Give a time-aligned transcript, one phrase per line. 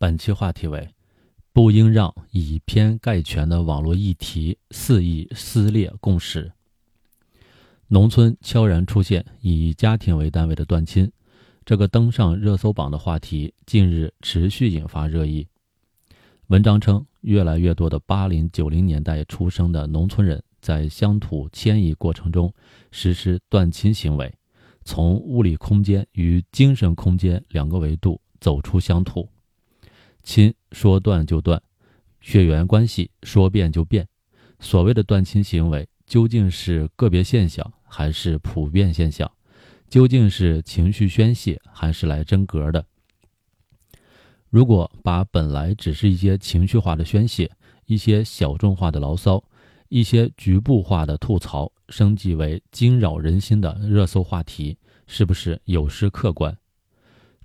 [0.00, 0.88] 本期话题为：
[1.52, 6.50] 不应让以偏概全的网络议题肆意撕裂共识。
[7.88, 11.12] 农村悄然出现以家庭为单位的断亲，
[11.66, 15.46] 这个登上热搜榜的话题近日持续引发热议。
[16.46, 22.50] 文章称，越来越多的八零九零年代出生的农村人在乡土迁移过程中
[22.90, 24.32] 实施断亲行为，
[24.82, 29.28] 从物理空间与精神空间两个维度走出乡土。
[30.22, 31.60] 亲说断就断，
[32.20, 34.06] 血缘关系说变就变。
[34.58, 39.30] 所谓的断亲行为，究竟是个别现象还是普遍现象？
[39.88, 42.84] 究竟是情绪宣泄还是来真格的？
[44.48, 47.50] 如果把本来只是一些情绪化的宣泄、
[47.86, 49.42] 一些小众化的牢骚、
[49.88, 56.56] 一些局部化的吐槽，升级为惊扰人心的热搜话题，是不是有失客观？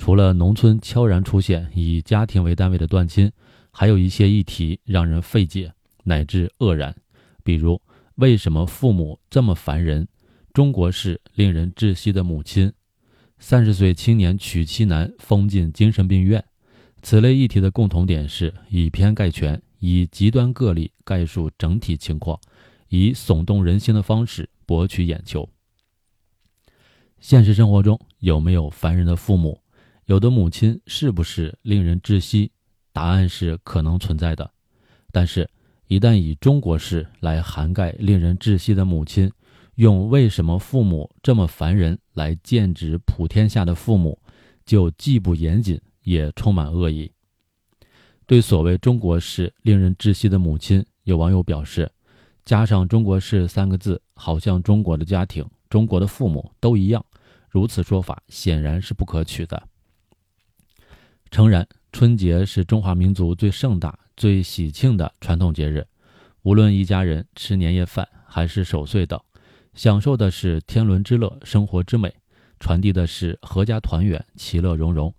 [0.00, 3.30] 除了农村悄然出现以家庭为单位的断亲，
[3.70, 5.70] 还有一些议题让人费解
[6.04, 6.96] 乃至愕然，
[7.44, 7.78] 比如
[8.14, 10.08] 为什么父母这么烦人？
[10.54, 12.72] 中国式令人窒息的母亲，
[13.38, 16.42] 三十岁青年娶妻难封进精神病院。
[17.02, 22.40] 此类议题的共同点是以偏概全，以极端个例概述整体情况，
[22.88, 25.46] 以耸动人心的方式博取眼球。
[27.20, 29.60] 现实生活中有没有烦人的父母？
[30.10, 32.50] 有的母亲是不是令人窒息？
[32.92, 34.50] 答案是可能存在的。
[35.12, 35.48] 但是，
[35.86, 39.30] 一旦以中国式来涵盖令人窒息的母亲，
[39.76, 44.20] 用“为什么父母这么烦人”来剑指普天下的父母，
[44.66, 47.12] 就既不严谨，也充满恶意。
[48.26, 51.88] 对所谓“中国式令人窒息的母亲”，有网友表示，
[52.44, 57.06] 加上“中国式”三个字，好像中国的家庭、中国的父母都一样。
[57.48, 59.69] 如此说法显然是不可取的。
[61.30, 65.86] 诚然，春节是中华民族最盛大、最喜庆的传统节日。
[66.42, 69.18] 无论一家人吃年夜饭还是守岁等，
[69.74, 72.12] 享受的是天伦之乐、生活之美，
[72.58, 75.14] 传递的是阖家团圆、其乐融融，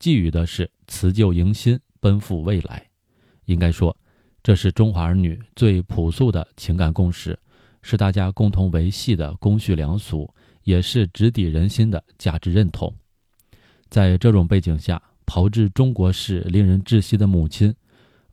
[0.00, 2.84] 寄予的是辞旧迎新、奔赴未来。
[3.44, 3.96] 应该说，
[4.42, 7.38] 这是中华儿女最朴素的情感共识，
[7.82, 10.28] 是大家共同维系的公序良俗，
[10.64, 12.92] 也是直抵人心的价值认同。
[13.88, 17.74] 在这种背景下，炮制中国式令人窒息的母亲，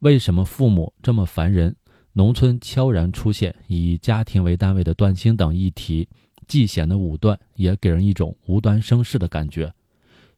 [0.00, 1.74] 为什么父母这么烦人？
[2.12, 6.08] 农村悄然出现以家庭为单位的断亲等议题，
[6.48, 9.72] 既显得武断，也给人一种无端生事的感觉。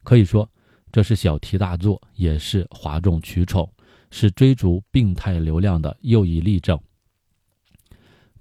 [0.02, 0.46] 可以说，
[0.92, 3.70] 这是小题大做，也是哗众取宠，
[4.10, 6.78] 是追逐病态流量的又一例证。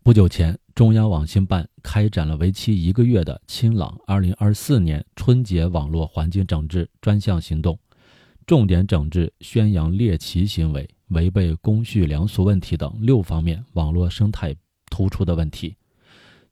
[0.03, 7.77] 不久前，中央网信办开展了为期一个月的“清朗二零二四年春节网络环境整治”专项行动。
[8.49, 14.55] 重点整治宣扬猎奇行为、违背公序良俗问题等六方面网络生态
[14.89, 15.75] 突出的问题，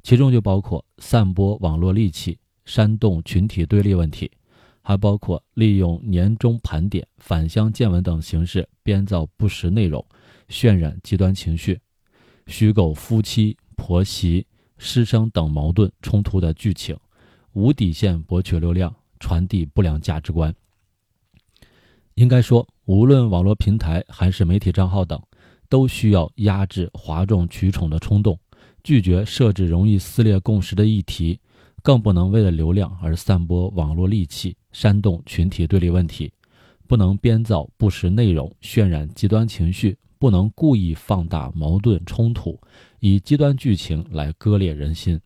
[0.03, 4.29] 其中就包括散播网络戾气、煽动群体对立问题，
[4.83, 10.05] 还包括利用年终盘点、返乡见闻等形式编造不实内容，
[10.49, 11.79] 渲染极端情绪，
[12.45, 14.45] 虚构夫妻、婆媳、
[14.77, 16.95] 师生等矛盾冲突的剧情，
[17.53, 20.53] 无底线博取流量，传递不良价值观。
[22.17, 25.21] 应该说，无论网络平台还是媒体账号等，
[25.69, 28.39] 都需要压制哗众取宠的冲动，
[28.83, 31.39] 拒绝设置容易撕裂共识的议题，
[31.83, 36.33] 更不能为了流量而散播网络戾气、煽动群体对立问题，
[36.87, 42.59] 不能编造不实内容、渲染极端情绪，不能故意放大矛盾冲突，
[42.99, 45.21] 以极端剧情来割裂人心。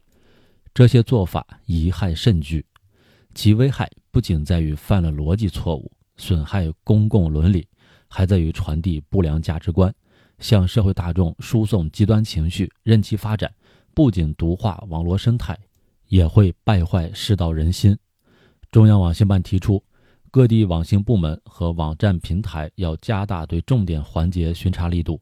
[0.74, 2.66] 这些做法贻害甚巨，
[3.34, 5.90] 其危害不仅在于犯了逻辑错误。
[6.22, 7.68] 损害公共伦理，
[8.08, 9.92] 还在于传递不良价值观，
[10.38, 13.52] 向社会大众输送极端情绪，任其发展。
[13.96, 15.58] 不仅毒化网络生态，
[16.10, 17.98] 也会败坏世道人心。
[18.70, 19.84] 中央网信办提出，
[20.30, 25.20] 各地网信部门和网站平台要加大对重点环节巡查力度，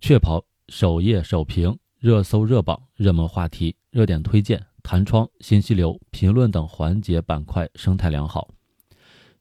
[0.00, 8.48] 确保首页首屏、热搜热榜、热门话题、热点推荐、弹窗、信息流、评论等环节板块生态良好。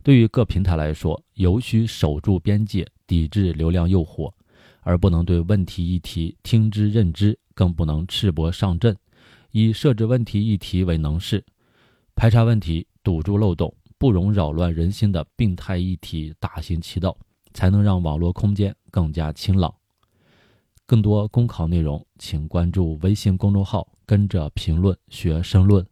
[0.07, 4.31] 对于各平台来说，尤需守住边界，抵制流量诱惑，
[4.79, 8.95] 而不能对问题议题听之任之，更不能赤膊上阵，
[9.51, 11.43] 以设置问题议题为能事，
[12.15, 17.17] 排查问题、堵住漏洞、不容扰乱人心的病态议题大行其道，
[17.53, 19.75] 才能让网络空间更加清朗。
[20.85, 25.85] 更多公考内容，请关注微信公众号“跟着评论学申论”。